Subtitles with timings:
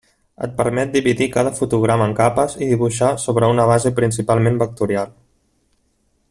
[0.45, 5.15] Et permet dividir cada fotograma en capes i dibuixar sobre una base principalment vectorial.